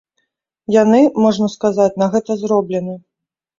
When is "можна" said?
1.27-1.51